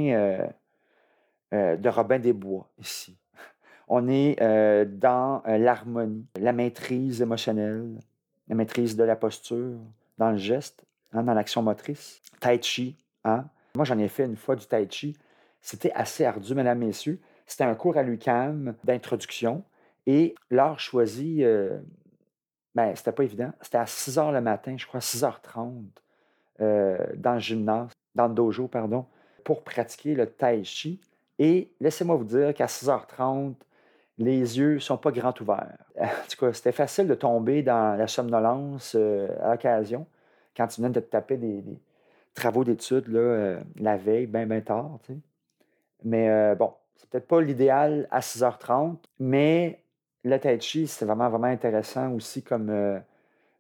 euh, 1.52 1.76
de 1.76 1.90
Robin 1.90 2.20
des 2.20 2.34
Bois 2.34 2.70
ici. 2.80 3.18
On 3.90 4.08
est 4.08 4.38
dans 4.88 5.44
l'harmonie, 5.46 6.26
la 6.40 6.54
maîtrise 6.54 7.22
émotionnelle, 7.22 8.00
la 8.48 8.56
maîtrise 8.56 8.96
de 8.96 9.04
la 9.04 9.18
posture, 9.18 9.78
dans 10.18 10.32
le 10.32 10.38
geste, 10.38 10.86
hein, 11.12 11.24
dans 11.24 11.34
l'action 11.34 11.62
motrice. 11.62 12.22
Tai 12.40 12.60
Chi, 12.62 12.96
moi, 13.76 13.86
j'en 13.86 13.98
ai 13.98 14.08
fait 14.08 14.26
une 14.26 14.36
fois 14.36 14.56
du 14.56 14.68
tai 14.68 14.88
chi. 14.88 15.18
C'était 15.64 15.94
assez 15.94 16.26
ardu, 16.26 16.54
mesdames, 16.54 16.78
messieurs. 16.78 17.20
C'était 17.48 17.64
un 17.64 17.74
cours 17.74 17.98
à 17.98 18.04
l'UCAM 18.04 18.76
d'introduction. 18.84 19.64
Et 20.06 20.36
l'heure 20.52 20.80
choisie, 20.80 21.44
euh, 21.44 21.80
ben, 22.76 22.94
c'était 22.96 23.14
pas 23.14 23.24
évident. 23.24 23.52
C'était 23.62 23.78
à 23.78 23.86
6 23.86 24.18
h 24.18 24.34
le 24.34 24.42
matin, 24.42 24.76
je 24.78 24.86
crois, 24.86 25.00
6h30, 25.00 25.86
euh, 26.60 26.98
dans 27.16 27.34
le 27.34 27.40
gymnase, 27.40 27.92
dans 28.14 28.28
le 28.28 28.34
dojo, 28.34 28.68
pardon, 28.68 29.06
pour 29.46 29.64
pratiquer 29.64 30.16
le 30.16 30.28
tai 30.28 30.66
chi. 30.66 31.00
Et 31.40 31.72
laissez-moi 31.80 32.18
vous 32.18 32.26
dire 32.26 32.54
qu'à 32.54 32.66
6h30, 32.66 33.56
les 34.18 34.60
yeux 34.60 34.80
sont 34.80 34.98
pas 34.98 35.12
grands 35.12 35.34
ouverts. 35.40 35.78
En 35.98 36.28
tout 36.30 36.46
cas, 36.46 36.54
c'était 36.54 36.74
facile 36.74 37.08
de 37.08 37.16
tomber 37.16 37.64
dans 37.64 37.98
la 37.98 38.08
somnolence 38.08 38.96
euh, 38.96 39.30
à 39.42 39.52
l'occasion 39.52 40.06
quand 40.56 40.68
tu 40.68 40.82
viens 40.82 40.90
de 40.90 41.00
te 41.00 41.10
taper 41.10 41.38
des, 41.38 41.64
travaux 42.34 42.64
d'études 42.64 43.10
euh, 43.10 43.60
la 43.80 43.98
veille, 43.98 44.28
bien, 44.28 44.46
bien 44.46 44.62
tard. 44.62 45.00
tu 45.04 45.14
sais. 45.14 45.20
Mais 46.04 46.30
euh, 46.30 46.56
bon, 46.56 46.74
c'est 46.96 47.10
peut-être 47.10 47.28
pas 47.28 47.42
l'idéal 47.42 48.08
à 48.12 48.22
6h30, 48.22 48.98
mais 49.20 49.84
le 50.24 50.38
Tai 50.40 50.60
Chi, 50.60 50.88
c'est 50.88 51.06
vraiment, 51.06 51.30
vraiment 51.30 51.48
intéressant 51.48 52.12
aussi 52.14 52.44
comme 52.44 52.70
euh, 52.70 53.00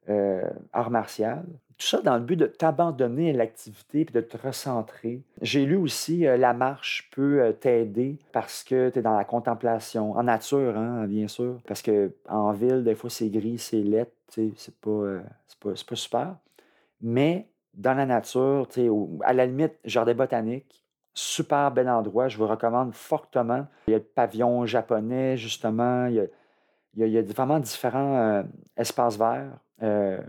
euh, 0.09 0.43
art 0.73 0.89
martial. 0.91 1.43
Tout 1.77 1.87
ça 1.87 2.01
dans 2.01 2.15
le 2.15 2.21
but 2.23 2.35
de 2.37 2.45
t'abandonner 2.45 3.31
à 3.31 3.33
l'activité 3.33 4.01
et 4.01 4.05
de 4.05 4.21
te 4.21 4.37
recentrer. 4.37 5.21
J'ai 5.41 5.65
lu 5.65 5.75
aussi 5.75 6.25
euh, 6.27 6.37
la 6.37 6.53
marche 6.53 7.09
peut 7.11 7.53
t'aider 7.59 8.19
parce 8.31 8.63
que 8.63 8.89
tu 8.89 8.99
es 8.99 9.01
dans 9.01 9.17
la 9.17 9.25
contemplation, 9.25 10.11
en 10.13 10.23
nature, 10.23 10.77
hein, 10.77 11.05
bien 11.07 11.27
sûr. 11.27 11.59
Parce 11.67 11.81
que 11.81 12.13
en 12.29 12.51
ville, 12.53 12.83
des 12.83 12.95
fois, 12.95 13.09
c'est 13.09 13.29
gris, 13.29 13.57
c'est 13.57 13.81
laid, 13.81 14.07
c'est 14.29 14.75
pas, 14.81 15.19
pas, 15.59 15.71
pas 15.87 15.95
super. 15.95 16.35
Mais 17.01 17.47
dans 17.73 17.93
la 17.95 18.05
nature, 18.05 18.67
au- 18.89 19.19
à 19.23 19.33
la 19.33 19.45
limite, 19.45 19.73
jardin 19.83 20.13
botanique, 20.13 20.82
super 21.13 21.71
bel 21.71 21.89
endroit, 21.89 22.27
je 22.27 22.37
vous 22.37 22.47
recommande 22.47 22.93
fortement. 22.93 23.67
Il 23.87 23.91
y 23.91 23.93
a 23.93 23.99
le 23.99 24.03
pavillon 24.03 24.65
japonais, 24.65 25.37
justement, 25.37 26.07
il 26.07 26.27
y 26.95 27.17
a, 27.17 27.21
vraiment 27.21 27.59
différents 27.59 28.17
euh, 28.17 28.43
espaces 28.77 29.17
verts 29.17 29.57
euh, 29.81 30.19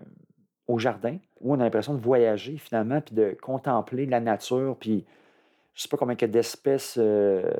au 0.67 0.79
jardin 0.79 1.19
où 1.41 1.53
on 1.55 1.61
a 1.61 1.65
l'impression 1.65 1.95
de 1.95 2.01
voyager 2.01 2.57
finalement, 2.57 3.01
puis 3.01 3.15
de 3.15 3.37
contempler 3.41 4.07
la 4.07 4.21
nature, 4.21 4.77
puis 4.79 5.05
je 5.75 5.81
ne 5.81 5.83
sais 5.83 5.89
pas 5.89 5.97
combien 5.97 6.15
il 6.15 6.23
y 6.23 6.25
a 6.25 6.29
d'espèces 6.29 6.97
euh, 6.99 7.51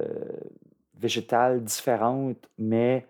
végétales 0.99 1.63
différentes, 1.63 2.49
mais 2.59 3.07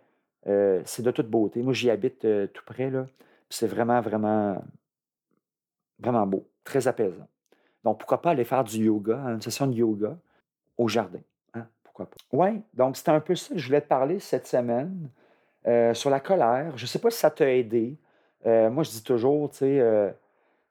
c'est 0.85 1.01
de 1.01 1.11
toute 1.11 1.31
beauté. 1.31 1.63
Moi, 1.63 1.73
j'y 1.73 1.89
habite 1.89 2.27
tout 2.53 2.65
près, 2.67 2.91
là. 2.91 3.07
C'est 3.49 3.67
vraiment, 3.67 4.03
vraiment, 4.03 4.63
vraiment 5.99 6.27
beau, 6.27 6.47
très 6.65 6.87
apaisant. 6.87 7.27
Donc, 7.85 7.99
pourquoi 7.99 8.23
pas 8.23 8.31
aller 8.31 8.45
faire 8.45 8.65
du 8.65 8.85
yoga, 8.85 9.19
une 9.19 9.41
session 9.43 9.67
de 9.67 9.75
yoga 9.75 10.17
au 10.79 10.89
jardin? 10.89 11.21
hein, 11.55 11.67
Pourquoi 11.85 12.07
pas? 12.07 12.17
Oui, 12.33 12.63
donc 12.75 12.97
c'était 12.97 13.11
un 13.13 13.21
peu 13.21 13.35
ça 13.35 13.55
que 13.55 13.61
je 13.61 13.67
voulais 13.67 13.83
te 13.83 13.89
parler 13.89 14.21
cette 14.21 14.47
semaine 14.47 15.11
euh, 15.67 15.95
sur 15.95 16.11
la 16.11 16.21
colère. 16.21 16.77
Je 16.79 16.85
ne 16.85 16.89
sais 16.89 16.99
pas 17.01 17.11
si 17.11 17.19
ça 17.19 17.31
t'a 17.31 17.51
aidé. 17.51 17.97
Euh, 18.47 18.71
moi, 18.71 18.85
je 18.85 18.91
dis 18.91 19.05
toujours, 19.05 19.51
tu 19.51 19.59
sais, 19.59 19.81
euh, 19.81 20.11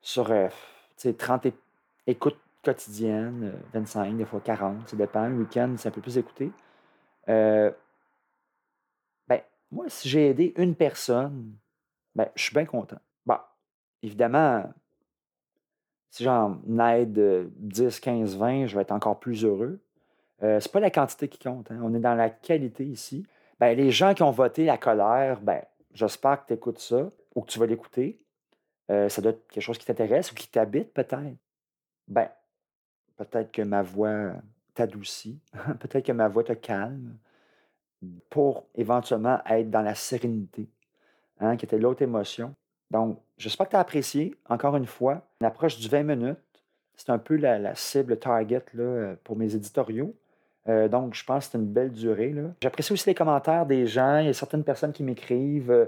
sur 0.02 0.32
euh, 0.32 0.48
tu 0.98 1.10
sais, 1.10 1.14
30 1.14 1.46
é- 1.48 1.54
écoutes 2.08 2.40
quotidiennes, 2.64 3.54
euh, 3.56 3.60
25, 3.74 4.18
des 4.18 4.26
fois 4.26 4.42
40, 4.42 4.90
ça 4.90 4.98
dépend. 4.98 5.28
Le 5.28 5.36
week-end, 5.38 5.76
c'est 5.78 5.90
un 5.90 5.92
peu 5.92 6.02
plus 6.02 6.18
écouté. 6.18 6.52
Ben, 9.28 9.42
moi, 9.72 9.86
si 9.90 10.10
j'ai 10.10 10.30
aidé 10.30 10.54
une 10.58 10.76
personne, 10.76 11.56
ben, 12.16 12.30
je 12.36 12.44
suis 12.44 12.54
bien 12.56 12.66
content. 12.66 13.00
Bon, 13.26 13.38
évidemment, 14.04 14.66
si 16.14 16.24
j'en 16.24 16.62
aide 16.92 17.18
euh, 17.18 17.48
10, 17.56 18.00
15, 18.00 18.38
20, 18.38 18.68
je 18.68 18.76
vais 18.76 18.84
être 18.84 18.92
encore 18.92 19.20
plus 19.20 19.46
heureux. 19.46 19.80
Euh, 20.44 20.60
c'est 20.60 20.72
pas 20.72 20.80
la 20.80 20.92
quantité 20.92 21.28
qui 21.28 21.40
compte. 21.40 21.72
hein. 21.72 21.80
On 21.82 21.92
est 21.96 22.00
dans 22.00 22.14
la 22.14 22.30
qualité 22.30 22.86
ici. 22.86 23.26
Ben, 23.60 23.76
les 23.76 23.90
gens 23.90 24.14
qui 24.14 24.22
ont 24.22 24.30
voté 24.30 24.64
la 24.64 24.78
colère, 24.78 25.42
ben, 25.42 25.64
j'espère 25.92 26.44
que 26.44 26.50
tu 26.50 26.54
écoutes 26.54 26.78
ça 26.78 27.10
ou 27.34 27.42
que 27.42 27.48
tu 27.48 27.58
vas 27.58 27.66
l'écouter. 27.66 28.24
Euh, 28.92 29.10
ça 29.10 29.24
doit 29.24 29.32
être 29.32 29.48
quelque 29.48 29.64
chose 29.64 29.80
qui 29.80 29.88
t'intéresse 29.88 30.32
ou 30.32 30.36
qui 30.36 30.48
t'habite 30.48 30.94
peut-être. 30.94 31.36
Ben, 32.08 32.30
peut-être 33.18 33.52
que 33.52 33.64
ma 33.64 33.82
voix 33.82 34.34
t'adoucit, 34.76 35.40
peut-être 35.80 36.06
que 36.06 36.12
ma 36.12 36.28
voix 36.28 36.44
te 36.44 36.54
calme 36.54 37.18
pour 38.30 38.68
éventuellement 38.76 39.42
être 39.48 39.72
dans 39.72 39.82
la 39.82 39.96
sérénité, 39.96 40.70
hein, 41.40 41.58
qui 41.58 41.66
était 41.66 41.80
l'autre 41.80 42.04
émotion. 42.04 42.54
Donc, 42.94 43.20
j'espère 43.40 43.66
que 43.66 43.72
tu 43.72 43.76
as 43.76 43.80
apprécié, 43.80 44.36
encore 44.48 44.78
une 44.78 44.86
fois, 44.86 45.24
l'approche 45.42 45.80
du 45.80 45.90
20 45.90 46.04
minutes. 46.04 46.38
C'est 46.96 47.10
un 47.10 47.18
peu 47.18 47.36
la, 47.36 47.74
cible 47.74 48.18
target 48.18 48.64
là, 48.76 49.16
pour 49.24 49.36
mes 49.36 49.56
éditoriaux. 49.56 50.16
Euh, 50.70 50.88
donc, 50.88 51.16
je 51.16 51.26
pense 51.26 51.48
que 51.48 51.52
c'est 51.52 51.58
une 51.58 51.66
belle 51.66 51.92
durée. 51.92 52.36
J'apprécie 52.62 52.94
aussi 52.94 53.10
les 53.10 53.16
commentaires 53.16 53.66
des 53.66 53.88
gens. 53.88 54.20
Il 54.20 54.28
y 54.28 54.30
a 54.30 54.34
certaines 54.34 54.64
personnes 54.64 54.94
qui 54.94 55.02
m'écrivent 55.02 55.72
euh, 55.72 55.86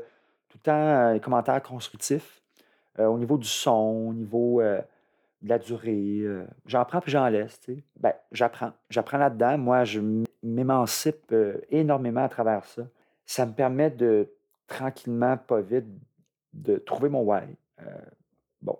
tout 0.50 0.57
le 0.57 0.63
temps 0.63 0.74
euh, 0.74 1.19
commentaires 1.19 1.62
constructifs 1.62 2.41
euh, 2.97 3.05
au 3.05 3.19
niveau 3.19 3.38
du 3.38 3.47
son, 3.47 4.07
au 4.09 4.13
niveau 4.13 4.62
de 4.62 5.50
la 5.50 5.59
durée. 5.59 6.24
j'en 6.65 6.85
prends 6.85 7.01
puis 7.01 7.12
j'en 7.12 7.27
laisse. 7.27 7.59
tu 7.59 7.75
sais. 7.75 7.83
Ben, 8.00 8.13
j'apprends. 8.31 8.71
J'apprends 8.89 9.19
là-dedans. 9.19 9.59
Moi, 9.59 9.83
je 9.83 10.01
m'émancipe 10.41 11.33
énormément 11.69 12.24
à 12.24 12.29
travers 12.29 12.65
ça. 12.65 12.81
Ça 13.27 13.45
me 13.45 13.53
permet 13.53 13.91
de, 13.91 14.27
tranquillement, 14.67 15.38
pas 15.38 15.62
vite, 15.62 15.85
de 16.55 16.77
trouver 16.77 17.09
mon 17.09 17.21
why. 17.21 17.43
Euh, 17.81 17.83
bon, 18.62 18.79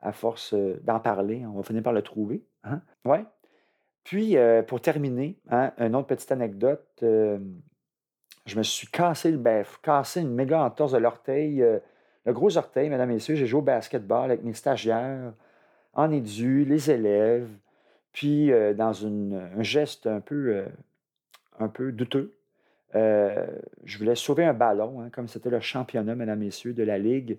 à 0.00 0.12
force 0.12 0.54
euh, 0.54 0.78
d'en 0.84 1.00
parler, 1.00 1.44
on 1.46 1.52
va 1.52 1.62
finir 1.62 1.82
par 1.82 1.92
le 1.92 2.02
trouver. 2.02 2.44
Hein? 2.62 2.80
Puis, 4.04 4.36
euh, 4.36 4.62
pour 4.62 4.80
terminer, 4.80 5.38
hein, 5.50 5.72
une 5.78 5.96
autre 5.96 6.08
petite 6.08 6.30
anecdote. 6.30 6.86
je 7.00 8.58
me 8.58 8.62
suis 8.62 8.86
cassé, 8.88 9.30
le- 9.30 9.38
ben, 9.38 9.64
cassé 9.82 10.20
une 10.20 10.34
méga 10.34 10.62
entorse 10.62 10.92
de 10.92 10.98
l'orteil. 10.98 11.64
le 12.26 12.32
gros 12.32 12.56
orteil, 12.56 12.90
mesdames 12.90 13.10
et 13.10 13.14
messieurs. 13.14 13.34
J'ai 13.34 13.46
joué 13.46 13.60
au 13.60 13.62
basketball 13.62 14.24
avec 14.30 14.42
mes 14.44 14.52
stagiaires, 14.52 15.32
en 15.94 16.10
édu, 16.10 16.64
les 16.66 16.90
élèves. 16.90 17.48
Puis, 18.12 18.50
dans 18.76 19.06
un 19.06 19.62
geste 19.62 20.06
un 20.06 20.20
peu 21.68 21.92
douteux, 21.92 22.36
euh, 22.94 23.46
je 23.84 23.98
voulais 23.98 24.14
sauver 24.14 24.44
un 24.44 24.54
ballon, 24.54 25.00
hein, 25.00 25.10
comme 25.10 25.28
c'était 25.28 25.50
le 25.50 25.60
championnat, 25.60 26.14
mesdames 26.14 26.38
messieurs, 26.38 26.72
de 26.72 26.82
la 26.82 26.98
Ligue. 26.98 27.38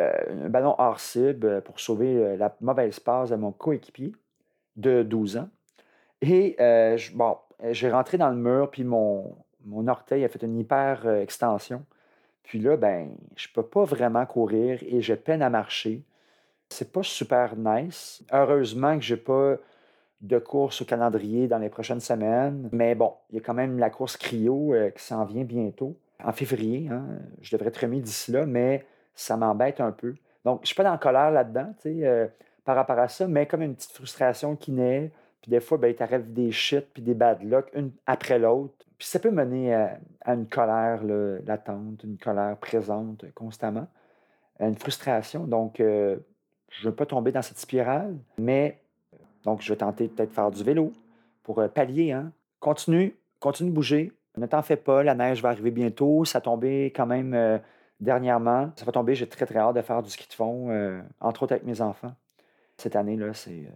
Euh, 0.00 0.46
un 0.46 0.48
ballon 0.48 0.74
hors 0.78 1.00
cible 1.00 1.46
euh, 1.46 1.60
pour 1.60 1.78
sauver 1.78 2.36
la 2.36 2.54
mauvaise 2.60 2.98
passe 2.98 3.32
à 3.32 3.36
mon 3.36 3.52
coéquipier 3.52 4.12
de 4.76 5.02
12 5.02 5.36
ans. 5.36 5.48
Et 6.22 6.56
bon, 7.14 7.36
j'ai 7.70 7.90
rentré 7.90 8.16
dans 8.16 8.30
le 8.30 8.36
mur, 8.36 8.70
puis 8.70 8.84
mon, 8.84 9.36
mon 9.64 9.88
orteil 9.88 10.24
a 10.24 10.28
fait 10.28 10.42
une 10.42 10.58
hyper 10.58 11.06
euh, 11.06 11.20
extension. 11.20 11.84
Puis 12.42 12.58
là, 12.58 12.76
ben, 12.76 13.16
je 13.36 13.48
peux 13.54 13.62
pas 13.62 13.84
vraiment 13.84 14.26
courir 14.26 14.80
et 14.82 15.00
j'ai 15.00 15.16
peine 15.16 15.42
à 15.42 15.50
marcher. 15.50 16.02
C'est 16.68 16.92
pas 16.92 17.02
super 17.02 17.56
nice. 17.56 18.24
Heureusement 18.32 18.98
que 18.98 19.04
j'ai 19.04 19.16
pas 19.16 19.56
de 20.22 20.38
course 20.38 20.82
au 20.82 20.84
calendrier 20.84 21.48
dans 21.48 21.58
les 21.58 21.68
prochaines 21.68 22.00
semaines. 22.00 22.68
Mais 22.72 22.94
bon, 22.94 23.14
il 23.30 23.36
y 23.36 23.38
a 23.38 23.42
quand 23.42 23.54
même 23.54 23.78
la 23.78 23.90
course 23.90 24.16
cryo 24.16 24.72
euh, 24.72 24.90
qui 24.90 25.02
s'en 25.02 25.24
vient 25.24 25.44
bientôt, 25.44 25.96
en 26.22 26.32
février. 26.32 26.88
hein. 26.90 27.04
Je 27.40 27.54
devrais 27.54 27.68
être 27.68 27.78
remis 27.78 28.00
d'ici 28.00 28.30
là, 28.30 28.46
mais 28.46 28.86
ça 29.14 29.36
m'embête 29.36 29.80
un 29.80 29.92
peu. 29.92 30.14
Donc, 30.44 30.60
je 30.62 30.68
suis 30.68 30.74
pas 30.76 30.84
dans 30.84 30.92
la 30.92 30.98
colère 30.98 31.30
là-dedans, 31.30 31.74
euh, 31.86 32.26
par 32.64 32.76
rapport 32.76 32.98
à 32.98 33.08
ça, 33.08 33.26
mais 33.26 33.46
comme 33.46 33.62
une 33.62 33.74
petite 33.74 33.92
frustration 33.92 34.56
qui 34.56 34.72
naît. 34.72 35.10
Puis 35.40 35.50
des 35.50 35.60
fois, 35.60 35.76
ben, 35.76 35.92
tu 35.94 36.02
arrives 36.02 36.32
des 36.32 36.52
shit 36.52 36.86
puis 36.92 37.02
des 37.02 37.14
bad 37.14 37.42
luck, 37.42 37.68
une 37.74 37.90
après 38.06 38.38
l'autre. 38.38 38.74
Puis 38.96 39.08
ça 39.08 39.18
peut 39.18 39.32
mener 39.32 39.74
à, 39.74 39.98
une 40.26 40.46
colère 40.46 41.02
latente, 41.44 42.04
une 42.04 42.16
colère 42.16 42.56
présente 42.58 43.24
constamment, 43.34 43.88
à 44.60 44.68
une 44.68 44.76
frustration. 44.76 45.44
Donc, 45.44 45.80
euh, 45.80 46.18
je 46.68 46.86
ne 46.86 46.90
veux 46.90 46.94
pas 46.94 47.06
tomber 47.06 47.32
dans 47.32 47.42
cette 47.42 47.58
spirale, 47.58 48.16
mais 48.38 48.81
donc 49.44 49.62
je 49.62 49.72
vais 49.72 49.76
tenter 49.76 50.08
peut-être 50.08 50.32
faire 50.32 50.50
du 50.50 50.62
vélo 50.62 50.92
pour 51.42 51.58
euh, 51.58 51.68
pallier. 51.68 52.12
Hein. 52.12 52.32
Continue, 52.60 53.16
continue 53.40 53.70
de 53.70 53.74
bouger. 53.74 54.12
Ne 54.36 54.46
t'en 54.46 54.62
fais 54.62 54.76
pas, 54.76 55.02
la 55.02 55.14
neige 55.14 55.42
va 55.42 55.50
arriver 55.50 55.70
bientôt. 55.70 56.24
Ça 56.24 56.38
a 56.38 56.40
tombé 56.40 56.86
quand 56.94 57.06
même 57.06 57.34
euh, 57.34 57.58
dernièrement. 58.00 58.70
Ça 58.76 58.84
va 58.84 58.92
tomber, 58.92 59.14
j'ai 59.14 59.28
très 59.28 59.46
très 59.46 59.58
hâte 59.58 59.76
de 59.76 59.82
faire 59.82 60.02
du 60.02 60.10
ski 60.10 60.26
de 60.28 60.34
fond, 60.34 60.70
euh, 60.70 61.00
entre 61.20 61.42
autres 61.42 61.52
avec 61.52 61.64
mes 61.64 61.80
enfants. 61.80 62.14
Cette 62.78 62.96
année, 62.96 63.16
là, 63.16 63.34
c'est 63.34 63.68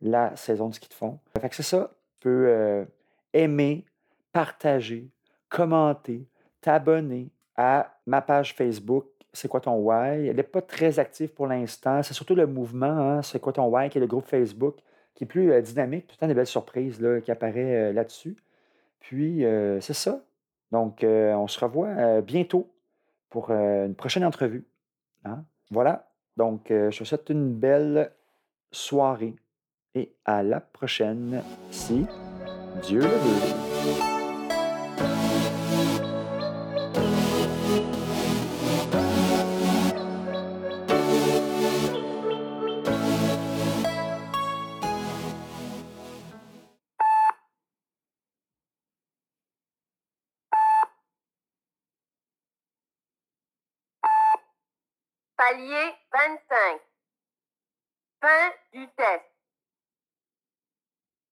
la 0.00 0.34
saison 0.36 0.68
de 0.68 0.74
ski 0.74 0.88
de 0.88 0.94
fond. 0.94 1.18
Fait 1.40 1.48
que 1.48 1.54
c'est 1.54 1.62
ça. 1.62 1.90
Tu 2.20 2.28
peux 2.28 2.86
aimer, 3.32 3.86
partager, 4.32 5.08
commenter, 5.48 6.26
t'abonner 6.60 7.30
à 7.56 7.94
ma 8.06 8.20
page 8.20 8.54
Facebook. 8.54 9.06
C'est 9.32 9.48
quoi 9.48 9.60
ton 9.60 9.76
why? 9.76 10.26
Elle 10.26 10.36
n'est 10.36 10.42
pas 10.42 10.60
très 10.60 10.98
active 10.98 11.32
pour 11.32 11.46
l'instant. 11.46 12.02
C'est 12.02 12.14
surtout 12.14 12.34
le 12.34 12.46
mouvement, 12.46 12.86
hein, 12.86 13.22
C'est 13.22 13.40
quoi 13.40 13.52
ton 13.52 13.66
why, 13.68 13.88
qui 13.88 13.98
est 13.98 14.00
le 14.00 14.06
groupe 14.06 14.26
Facebook, 14.26 14.76
qui 15.20 15.26
plus 15.26 15.52
euh, 15.52 15.60
dynamique. 15.60 16.06
Tout 16.06 16.14
le 16.16 16.20
temps 16.20 16.26
des 16.28 16.34
belles 16.34 16.46
surprises 16.46 16.98
là, 16.98 17.20
qui 17.20 17.30
apparaissent 17.30 17.90
euh, 17.90 17.92
là-dessus. 17.92 18.36
Puis, 19.00 19.44
euh, 19.44 19.78
c'est 19.82 19.92
ça. 19.92 20.24
Donc, 20.72 21.04
on 21.04 21.46
se 21.46 21.60
revoit 21.60 22.20
bientôt 22.20 22.72
pour 23.28 23.50
une 23.50 23.96
prochaine 23.96 24.24
entrevue. 24.24 24.64
hein. 25.24 25.44
Voilà. 25.72 26.08
Donc, 26.36 26.66
je 26.68 26.96
te 26.96 27.04
souhaite 27.04 27.28
une 27.28 27.52
belle 27.52 28.12
soirée 28.70 29.34
et 29.96 30.12
à 30.24 30.44
la 30.44 30.60
prochaine, 30.60 31.42
si 31.72 32.06
Dieu 32.82 33.00
le 33.00 33.08
veut. 33.08 34.20